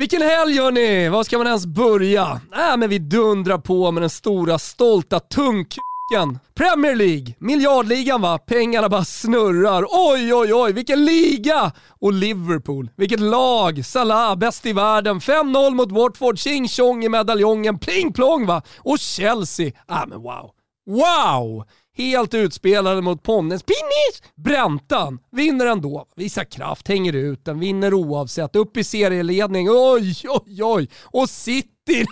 Vilken 0.00 0.22
helg 0.22 0.58
hörni! 0.58 1.08
Var 1.08 1.24
ska 1.24 1.38
man 1.38 1.46
ens 1.46 1.66
börja? 1.66 2.40
Äh, 2.52 2.76
men 2.76 2.88
vi 2.88 2.98
dundrar 2.98 3.58
på 3.58 3.90
med 3.90 4.02
den 4.02 4.10
stora 4.10 4.58
stolta 4.58 5.20
tungkuken. 5.20 6.38
Premier 6.54 6.94
League, 6.94 7.34
miljardligan 7.38 8.22
va? 8.22 8.38
Pengarna 8.38 8.88
bara 8.88 9.04
snurrar. 9.04 9.84
Oj, 9.90 10.34
oj, 10.34 10.54
oj, 10.54 10.72
vilken 10.72 11.04
liga! 11.04 11.72
Och 12.00 12.12
Liverpool, 12.12 12.90
vilket 12.96 13.20
lag! 13.20 13.84
Salah, 13.84 14.36
bäst 14.36 14.66
i 14.66 14.72
världen. 14.72 15.20
5-0 15.20 15.70
mot 15.74 15.92
Watford, 15.92 16.38
tjing 16.38 16.68
tjong 16.68 17.04
i 17.04 17.08
medaljongen, 17.08 17.78
pling 17.78 18.12
plong 18.12 18.46
va? 18.46 18.62
Och 18.78 18.98
Chelsea, 18.98 19.66
äh 19.66 20.06
men 20.06 20.22
wow. 20.22 20.50
Wow! 20.86 21.64
Helt 22.00 22.34
utspelade 22.34 23.02
mot 23.02 23.22
Ponnes. 23.22 23.62
Pinnis! 23.62 24.32
Bräntan 24.36 25.18
vinner 25.32 25.66
ändå. 25.66 26.06
Visar 26.16 26.44
kraft, 26.44 26.88
hänger 26.88 27.12
ut 27.12 27.44
den, 27.44 27.60
vinner 27.60 27.94
oavsett. 27.94 28.56
Upp 28.56 28.76
i 28.76 28.84
serieledning. 28.84 29.68
Oj, 29.70 30.14
oj, 30.28 30.62
oj. 30.64 30.88
Och 31.04 31.30
sitter 31.30 31.79
City 31.88 32.06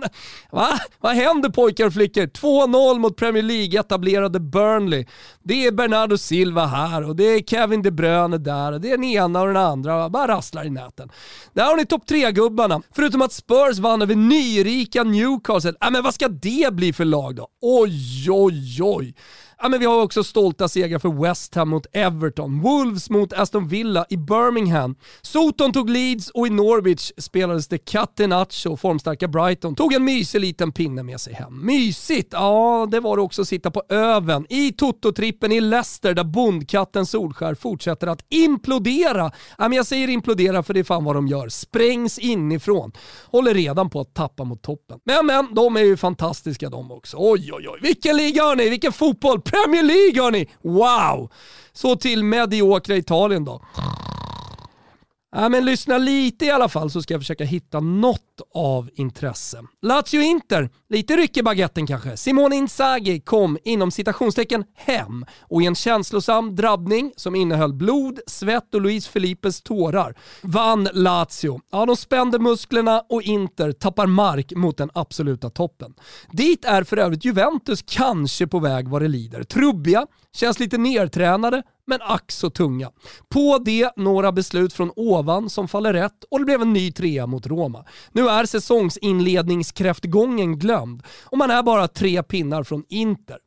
Va? 0.52 0.78
Vad 1.00 1.14
händer 1.14 1.48
pojkar 1.48 1.86
och 1.86 1.92
flickor? 1.92 2.26
2-0 2.26 2.98
mot 2.98 3.16
Premier 3.16 3.42
League-etablerade 3.42 4.38
Burnley. 4.38 5.06
Det 5.42 5.66
är 5.66 5.72
Bernardo 5.72 6.18
Silva 6.18 6.66
här 6.66 7.08
och 7.08 7.16
det 7.16 7.24
är 7.24 7.42
Kevin 7.42 7.82
De 7.82 7.90
Bruyne 7.90 8.38
där 8.38 8.72
och 8.72 8.80
det 8.80 8.88
är 8.88 8.96
den 8.96 9.04
ena 9.04 9.40
och 9.40 9.46
den 9.46 9.56
andra. 9.56 10.08
Bara 10.08 10.28
rasslar 10.28 10.64
i 10.64 10.70
näten. 10.70 11.10
Där 11.52 11.64
har 11.64 11.76
ni 11.76 11.86
topp 11.86 12.02
3-gubbarna. 12.06 12.82
Förutom 12.94 13.22
att 13.22 13.32
Spurs 13.32 13.78
vann 13.78 14.02
över 14.02 14.14
nyrika 14.14 15.04
Newcastle. 15.04 15.74
Äh, 15.84 15.90
men 15.90 16.02
vad 16.02 16.14
ska 16.14 16.28
det 16.28 16.74
bli 16.74 16.92
för 16.92 17.04
lag 17.04 17.36
då? 17.36 17.48
Oj, 17.60 18.30
oj, 18.30 18.82
oj. 18.82 19.14
Ja, 19.64 19.68
men 19.68 19.80
vi 19.80 19.86
har 19.86 20.02
också 20.02 20.24
stolta 20.24 20.68
segrar 20.68 20.98
för 20.98 21.22
West 21.22 21.54
Ham 21.54 21.68
mot 21.68 21.86
Everton, 21.92 22.60
Wolves 22.60 23.10
mot 23.10 23.32
Aston 23.32 23.68
Villa 23.68 24.06
i 24.10 24.16
Birmingham. 24.16 24.96
Soton 25.22 25.72
tog 25.72 25.90
Leeds 25.90 26.30
och 26.30 26.46
i 26.46 26.50
Norwich 26.50 27.12
spelades 27.18 27.68
det 27.68 27.78
Catenaccio, 27.78 28.76
formstarka 28.76 29.28
Brighton, 29.28 29.74
tog 29.74 29.92
en 29.92 30.04
mysig 30.04 30.40
liten 30.40 30.72
pinne 30.72 31.02
med 31.02 31.20
sig 31.20 31.34
hem. 31.34 31.66
Mysigt? 31.66 32.28
Ja, 32.32 32.88
det 32.90 33.00
var 33.00 33.16
det 33.16 33.22
också 33.22 33.42
att 33.42 33.48
sitta 33.48 33.70
på 33.70 33.82
öven 33.88 34.46
i 34.48 34.72
Toto-trippen 34.72 35.52
i 35.52 35.60
Leicester 35.60 36.14
där 36.14 36.24
bondkatten 36.24 37.06
Solskär 37.06 37.54
fortsätter 37.54 38.06
att 38.06 38.24
implodera. 38.28 39.32
Ja, 39.58 39.68
men 39.68 39.72
jag 39.72 39.86
säger 39.86 40.08
implodera 40.08 40.62
för 40.62 40.74
det 40.74 40.80
är 40.80 40.84
fan 40.84 41.04
vad 41.04 41.16
de 41.16 41.28
gör. 41.28 41.48
Sprängs 41.48 42.18
inifrån. 42.18 42.92
Håller 43.24 43.54
redan 43.54 43.90
på 43.90 44.00
att 44.00 44.14
tappa 44.14 44.44
mot 44.44 44.62
toppen. 44.62 44.98
Men 45.04 45.26
men, 45.26 45.54
de 45.54 45.76
är 45.76 45.84
ju 45.84 45.96
fantastiska 45.96 46.70
de 46.70 46.92
också. 46.92 47.16
Oj 47.20 47.52
oj 47.52 47.68
oj, 47.68 47.78
vilken 47.82 48.16
liga 48.16 48.42
hörni, 48.42 48.68
vilken 48.68 48.92
fotboll! 48.92 49.40
Premier 49.54 49.82
League 49.82 50.22
hörni! 50.22 50.48
Wow! 50.62 51.30
Så 51.72 51.96
till 51.96 52.24
mediokra 52.24 52.96
Italien 52.96 53.44
då. 53.44 53.62
Ja, 55.36 55.48
men 55.48 55.64
lyssna 55.64 55.98
lite 55.98 56.46
i 56.46 56.50
alla 56.50 56.68
fall 56.68 56.90
så 56.90 57.02
ska 57.02 57.14
jag 57.14 57.20
försöka 57.20 57.44
hitta 57.44 57.80
något 57.80 58.40
av 58.54 58.90
intresse. 58.94 59.62
Lazio-Inter, 59.82 60.70
lite 60.88 61.16
ryck 61.16 61.36
i 61.36 61.42
baguetten 61.42 61.86
kanske. 61.86 62.16
Simone 62.16 62.56
Inzaghi 62.56 63.20
kom 63.20 63.58
inom 63.64 63.90
citationstecken 63.90 64.64
hem 64.74 65.24
och 65.40 65.62
i 65.62 65.66
en 65.66 65.74
känslosam 65.74 66.56
drabbning 66.56 67.12
som 67.16 67.34
innehöll 67.34 67.74
blod, 67.74 68.20
svett 68.26 68.74
och 68.74 68.80
Luis 68.80 69.08
Felipes 69.08 69.62
tårar 69.62 70.14
vann 70.42 70.88
Lazio. 70.92 71.60
Ja, 71.72 71.86
de 71.86 71.96
spände 71.96 72.38
musklerna 72.38 73.02
och 73.08 73.22
Inter 73.22 73.72
tappar 73.72 74.06
mark 74.06 74.52
mot 74.56 74.76
den 74.76 74.90
absoluta 74.94 75.50
toppen. 75.50 75.94
Dit 76.32 76.64
är 76.64 76.84
för 76.84 76.96
övrigt 76.96 77.24
Juventus 77.24 77.82
kanske 77.86 78.46
på 78.46 78.58
väg 78.58 78.88
vad 78.88 79.02
det 79.02 79.08
lider. 79.08 79.42
Trubbiga, 79.42 80.06
känns 80.32 80.58
lite 80.58 80.78
nertränade, 80.78 81.62
men 81.86 81.98
ack 82.02 82.32
så 82.32 82.50
tunga. 82.50 82.90
På 83.28 83.58
det 83.64 83.90
några 83.96 84.32
beslut 84.32 84.72
från 84.72 84.92
ovan 84.96 85.50
som 85.50 85.68
faller 85.68 85.92
rätt 85.92 86.24
och 86.30 86.38
det 86.38 86.44
blev 86.44 86.62
en 86.62 86.72
ny 86.72 86.92
trea 86.92 87.26
mot 87.26 87.46
Roma. 87.46 87.84
Nu 88.12 88.28
är 88.28 88.46
säsongsinledningskräftgången 88.46 90.58
glömd 90.58 91.02
och 91.24 91.38
man 91.38 91.50
är 91.50 91.62
bara 91.62 91.88
tre 91.88 92.22
pinnar 92.22 92.62
från 92.62 92.84
Inter. 92.88 93.38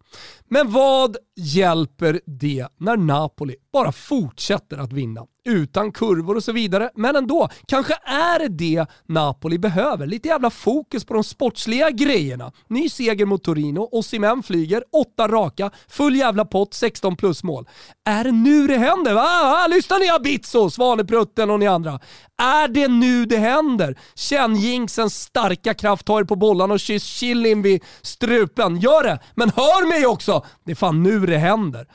Men 0.50 0.72
vad 0.72 1.18
hjälper 1.36 2.22
det 2.26 2.68
när 2.78 2.98
Napoli 2.98 3.56
bara 3.74 3.92
fortsätter 3.92 4.78
att 4.78 4.94
vinna? 4.94 5.26
Utan 5.46 5.92
kurvor 5.92 6.36
och 6.36 6.44
så 6.44 6.52
vidare, 6.52 6.90
men 6.96 7.16
ändå. 7.16 7.50
Kanske 7.68 7.94
är 8.06 8.40
det 8.40 8.48
det 8.48 8.86
Napoli 9.06 9.58
behöver. 9.58 10.08
Lite 10.08 10.28
jävla 10.28 10.50
fokus 10.50 11.06
på 11.06 11.14
de 11.14 11.24
sportsliga 11.24 11.92
grejerna. 11.92 12.52
Ny 12.68 12.90
seger 12.90 13.26
mot 13.26 13.44
Torino, 13.44 13.90
Osimhen 13.92 14.44
flyger, 14.44 14.84
åtta 14.92 15.28
raka, 15.28 15.72
full 15.88 16.16
jävla 16.16 16.46
pott, 16.46 16.74
16 16.74 17.16
plus 17.16 17.44
mål. 17.44 17.68
Är 18.06 18.24
det 18.24 18.32
nu 18.32 18.68
det 18.68 18.78
händer? 18.78 19.14
Va? 19.14 19.24
Ah, 19.24 19.68
lyssna 19.68 19.98
ni 19.98 20.10
Abizzo, 20.10 20.70
Svaneprutten 20.70 21.50
och 21.50 21.60
ni 21.60 21.68
andra. 21.68 22.00
Är 22.38 22.68
det 22.68 22.88
nu 22.88 23.26
det 23.26 23.38
händer? 23.38 23.96
Känn 24.16 24.56
jinxens 24.56 25.22
starka 25.22 25.74
kraft, 25.74 26.06
ta 26.06 26.20
er 26.20 26.24
på 26.24 26.36
bollarna 26.36 26.74
och 26.74 26.80
kyss 26.80 27.04
chilin 27.04 27.62
vid 27.62 27.84
strupen. 28.02 28.80
Gör 28.80 29.04
det, 29.04 29.20
men 29.36 29.50
hör 29.50 29.88
mig 29.88 30.06
också! 30.06 30.46
Det 30.66 30.72
är 30.72 30.76
fan 30.76 31.04
nu 31.04 31.26
det 31.26 31.38
händer. 31.38 31.88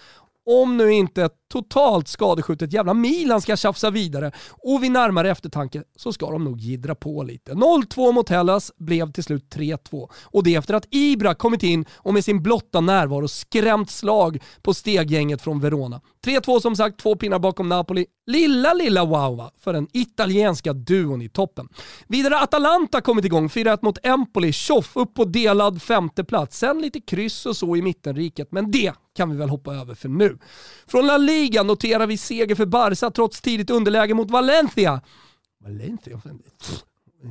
Om 0.47 0.77
nu 0.77 0.93
inte 0.93 1.25
ett 1.25 1.37
totalt 1.53 2.09
skadeskjutet 2.09 2.73
jävla 2.73 2.95
Milan 2.95 3.41
ska 3.41 3.57
tjafsa 3.57 3.91
vidare 3.91 4.33
och 4.51 4.83
vid 4.83 4.93
närmare 4.93 5.31
eftertanke 5.31 5.83
så 5.97 6.13
ska 6.13 6.31
de 6.31 6.45
nog 6.45 6.61
gidra 6.61 6.95
på 6.95 7.23
lite. 7.23 7.53
0-2 7.53 8.13
mot 8.13 8.29
Hellas 8.29 8.73
blev 8.77 9.13
till 9.13 9.25
slut 9.25 9.55
3-2 9.55 10.11
och 10.23 10.45
det 10.45 10.55
efter 10.55 10.75
att 10.75 10.87
Ibra 10.91 11.35
kommit 11.35 11.63
in 11.63 11.85
och 11.97 12.15
med 12.15 12.25
sin 12.25 12.43
blotta 12.43 12.81
närvaro 12.81 13.29
skrämt 13.29 13.91
slag 13.91 14.43
på 14.63 14.75
steggänget 14.75 15.43
från 15.43 15.61
Verona. 15.61 16.01
3-2 16.27 16.61
som 16.61 16.77
sagt, 16.77 17.01
två 17.01 17.17
pinnar 17.17 17.39
bakom 17.39 17.69
Napoli. 17.69 18.07
Lilla, 18.27 18.75
lilla 18.75 19.05
wow 19.05 19.51
för 19.59 19.73
den 19.73 19.89
italienska 19.93 20.73
duon 20.73 21.23
i 21.23 21.29
toppen. 21.29 21.69
Vidare 22.09 22.39
Atalanta 22.39 23.01
kommit 23.01 23.25
igång, 23.25 23.49
4-1 23.49 23.79
mot 23.83 23.99
Empoli, 24.03 24.53
tjoff 24.53 24.97
upp 24.97 25.15
på 25.15 25.25
delad 25.25 25.83
femteplats. 25.83 26.59
Sen 26.59 26.81
lite 26.81 27.01
kryss 27.01 27.47
och 27.47 27.57
så 27.57 27.77
i 27.77 27.83
mittenriket, 27.83 28.49
men 28.53 28.71
det 28.71 28.93
kan 29.15 29.31
vi 29.31 29.37
väl 29.37 29.49
hoppa 29.49 29.75
över 29.75 29.95
för 29.95 30.09
nu. 30.09 30.39
Från 30.87 31.07
La 31.07 31.17
Liga 31.17 31.63
noterar 31.63 32.07
vi 32.07 32.17
seger 32.17 32.55
för 32.55 32.67
Barca 32.67 33.11
trots 33.11 33.41
tidigt 33.41 33.71
underläge 33.71 34.15
mot 34.15 34.31
Valencia. 34.31 35.01
Valencia? 35.65 36.21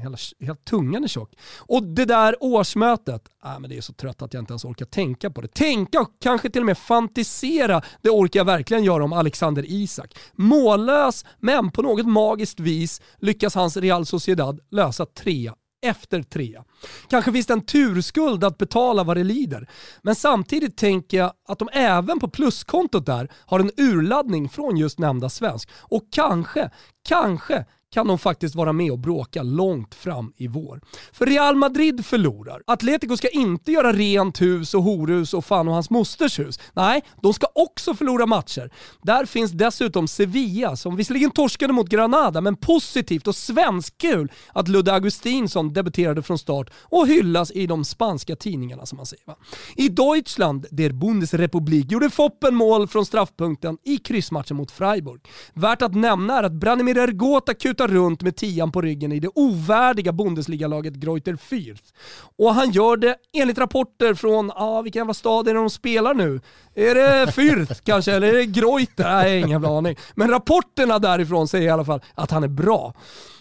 Hela, 0.02 0.18
hela 0.40 0.56
tungan 0.56 1.04
är 1.04 1.08
tjock. 1.08 1.34
Och 1.60 1.84
det 1.84 2.06
där 2.06 2.36
årsmötet, 2.40 3.22
äh, 3.46 3.60
men 3.60 3.70
det 3.70 3.78
är 3.78 3.82
så 3.82 3.94
trött 3.94 4.22
att 4.22 4.34
jag 4.34 4.42
inte 4.42 4.54
ens 4.54 4.66
orkar 4.66 4.86
tänka 4.86 5.30
på 5.30 5.42
det. 5.42 5.48
Tänka 5.48 6.02
och 6.02 6.10
kanske 6.22 6.50
till 6.50 6.62
och 6.62 6.66
med 6.66 6.78
fantisera, 6.78 7.82
det 8.02 8.10
orkar 8.10 8.40
jag 8.40 8.46
verkligen 8.46 8.84
göra 8.84 9.04
om 9.04 9.14
Alexander 9.14 9.66
Isak. 9.68 10.18
Mållös, 10.34 11.26
men 11.40 11.72
på 11.72 11.82
något 11.82 12.08
magiskt 12.08 12.60
vis 12.60 13.02
lyckas 13.18 13.56
hans 13.56 13.78
Real 13.78 14.06
Sociedad 14.06 14.60
lösa 14.72 15.06
tre 15.06 15.52
efter 15.82 16.24
trea. 16.24 16.64
Kanske 17.10 17.32
finns 17.32 17.46
det 17.46 17.54
en 17.54 17.66
turskuld 17.66 18.44
att 18.44 18.58
betala 18.58 19.04
vad 19.04 19.18
det 19.18 19.24
lider. 19.24 19.70
Men 20.02 20.16
samtidigt 20.16 20.78
tänker 20.78 21.18
jag 21.18 21.34
att 21.48 21.60
de 21.60 21.70
även 21.74 22.20
på 22.20 22.28
pluskontot 22.28 23.06
där 23.06 23.32
har 23.46 23.60
en 23.60 23.72
urladdning 23.78 24.50
från 24.50 24.78
just 24.78 25.00
nämnda 25.00 25.30
svensk. 25.30 25.70
Och 25.76 26.04
kanske, 26.12 26.70
kanske 27.08 27.66
kan 27.94 28.08
de 28.08 28.20
faktiskt 28.20 28.56
vara 28.56 28.74
med 28.74 28.92
och 28.92 29.00
bråka 29.00 29.44
långt 29.44 29.96
fram 29.96 30.34
i 30.38 30.48
vår. 30.48 30.82
För 31.12 31.26
Real 31.26 31.56
Madrid 31.56 32.06
förlorar. 32.06 32.62
Atletico 32.68 33.18
ska 33.18 33.30
inte 33.30 33.72
göra 33.72 33.94
rent 33.94 34.42
hus 34.42 34.74
och 34.74 34.84
horhus 34.84 35.34
och 35.34 35.46
fan 35.46 35.68
och 35.68 35.74
hans 35.74 35.90
mosters 35.90 36.40
hus. 36.40 36.60
Nej, 36.74 37.02
de 37.22 37.34
ska 37.34 37.48
också 37.56 37.94
förlora 37.94 38.26
matcher. 38.26 38.72
Där 39.02 39.26
finns 39.26 39.52
dessutom 39.52 40.08
Sevilla 40.08 40.76
som 40.76 40.96
visserligen 40.96 41.32
torskade 41.32 41.74
mot 41.74 41.90
Granada, 41.90 42.42
men 42.42 42.56
positivt 42.56 43.28
och 43.28 43.36
svenskkul 43.36 44.32
att 44.54 44.68
Ludde 44.68 44.94
Augustinsson 44.94 45.74
debuterade 45.74 46.24
från 46.24 46.38
start 46.38 46.70
och 46.80 47.08
hyllas 47.08 47.52
i 47.52 47.68
de 47.68 47.86
spanska 47.86 48.36
tidningarna 48.36 48.86
som 48.86 48.98
man 48.98 49.06
säger. 49.06 49.26
Va? 49.26 49.36
I 49.76 49.90
Deutschland, 49.90 50.66
der 50.72 50.90
Bundesrepublik, 50.90 51.92
gjorde 51.92 52.10
Foppen 52.10 52.56
mål 52.56 52.88
från 52.88 53.06
straffpunkten 53.06 53.78
i 53.84 53.98
kryssmatchen 53.98 54.58
mot 54.58 54.72
Freiburg. 54.72 55.22
Värt 55.54 55.82
att 55.82 55.96
nämna 55.96 56.40
är 56.40 56.44
att 56.44 56.52
Branimir 56.52 56.98
Ergota 56.98 57.54
kutar 57.54 57.81
runt 57.88 58.22
med 58.22 58.36
tian 58.36 58.72
på 58.72 58.82
ryggen 58.82 59.12
i 59.12 59.20
det 59.20 59.30
ovärdiga 59.36 60.12
Bundesliga-laget 60.12 60.94
Greuter 60.94 61.34
Fürth. 61.34 61.94
Och 62.38 62.54
han 62.54 62.72
gör 62.72 62.98
det 62.98 63.16
enligt 63.34 63.58
rapporter 63.58 64.14
från, 64.14 64.52
ah, 64.56 64.82
vilken 64.82 65.00
jävla 65.00 65.14
stad 65.14 65.48
är 65.48 65.54
det 65.54 65.60
de 65.60 65.70
spelar 65.70 66.14
nu? 66.14 66.42
Är 66.76 66.96
det 66.96 67.26
Fürth 67.26 67.82
kanske, 67.86 68.12
eller 68.12 68.28
är 68.28 68.34
det 68.34 68.46
Greuter? 68.46 69.04
Nej, 69.04 69.38
ingen 69.38 69.50
jävla 69.50 69.78
aning. 69.78 69.96
Men 70.16 70.30
rapporterna 70.30 71.00
därifrån 71.00 71.48
säger 71.48 71.68
i 71.68 71.70
alla 71.70 71.86
fall 71.86 72.02
att 72.16 72.32
han 72.32 72.44
är 72.44 72.48
bra. 72.48 72.94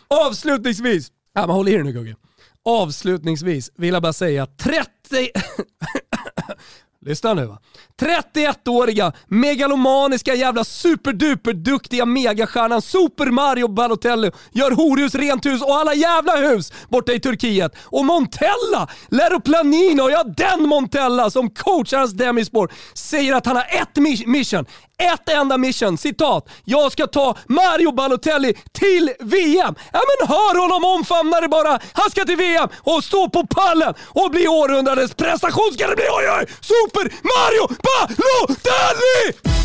Avslutningsvis, 0.09 1.09
ja, 1.35 1.41
men 1.41 1.51
håll 1.57 1.69
i 1.69 1.73
dig 1.73 1.83
nu 1.83 1.93
Gugge. 1.93 2.17
Avslutningsvis 2.65 3.71
vill 3.77 3.93
jag 3.93 4.03
bara 4.03 4.13
säga 4.13 4.47
30... 4.47 4.91
Lyssna 7.07 7.35
nu 7.35 7.47
va. 7.47 7.59
31-åriga, 8.01 9.13
megalomaniska 9.29 10.35
jävla 10.35 10.65
superduperduktiga 10.65 12.07
megastjärnan 12.07 12.83
Super 12.83 13.27
Mario 13.27 13.69
Balotelli 13.69 14.31
gör 14.53 14.71
horhus, 14.71 15.15
rent 15.15 15.47
hus 15.47 15.63
och 15.63 15.77
alla 15.77 15.95
jävla 15.95 16.37
hus 16.37 16.73
borta 16.89 17.13
i 17.13 17.21
Turkiet. 17.21 17.73
Och 17.85 18.05
Montella, 18.05 18.89
Lero 19.09 19.41
Planino, 19.41 20.11
ja 20.11 20.25
den 20.25 20.69
Montella 20.69 21.31
som 21.31 21.51
coachar 21.51 21.99
hans 21.99 22.13
demispår, 22.13 22.73
säger 22.95 23.35
att 23.35 23.47
han 23.47 23.57
har 23.57 23.67
ett 23.83 24.27
mission. 24.27 24.67
ett 25.15 25.29
enda 25.29 25.59
mission, 25.59 25.99
citat. 25.99 26.49
Jag 26.65 26.93
ska 26.93 27.07
ta 27.07 27.37
Mario 27.49 27.93
Balotelli 27.93 28.55
till 28.73 29.13
VM. 29.21 29.75
Ja 29.93 30.01
men 30.09 30.29
hör 30.29 30.61
honom 30.61 30.85
omfamna 30.85 31.41
det 31.41 31.49
bara. 31.49 31.79
Han 31.93 32.11
ska 32.11 32.25
till 32.25 32.37
VM 32.37 32.69
och 32.79 33.05
stå 33.05 33.29
på 33.29 33.47
pallen 33.47 33.95
och 34.09 34.31
bli 34.31 34.49
århundradets 34.49 35.15
prestation 35.15 35.73
ska 35.73 35.87
det 35.87 35.97
bli. 35.97 36.05
Oj, 36.05 36.25
oj! 36.41 36.47
Super 36.91 37.09
Mario 37.23 37.69
Balotelli. 37.81 39.60